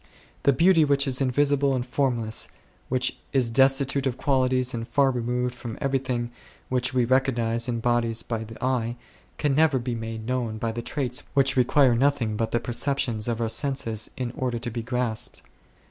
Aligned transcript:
The 0.41 0.51
Beauty 0.51 0.83
which 0.83 1.05
is 1.05 1.21
invisible 1.21 1.75
and 1.75 1.85
formless, 1.85 2.49
which 2.89 3.19
is 3.33 3.51
desti 3.51 3.85
tute 3.85 4.07
of 4.07 4.17
qualities 4.17 4.73
and 4.73 4.87
far 4.87 5.11
removed 5.11 5.53
from 5.53 5.77
every 5.79 5.99
thing 5.99 6.31
which 6.69 6.91
we 6.91 7.05
recognize 7.05 7.67
in 7.69 7.81
bodies 7.81 8.23
by 8.23 8.43
the 8.43 8.57
eye, 8.65 8.95
can 9.37 9.53
never 9.53 9.77
be 9.77 9.93
made 9.93 10.25
known 10.25 10.57
by 10.57 10.71
the 10.71 10.81
traits 10.81 11.21
which 11.35 11.55
require 11.55 11.93
nothing 11.93 12.35
but 12.35 12.49
the 12.49 12.59
perceptions 12.59 13.27
of 13.27 13.39
our 13.39 13.47
senses 13.47 14.09
in 14.17 14.31
order 14.31 14.57
to 14.57 14.71
be 14.71 14.81
grasped. 14.81 15.43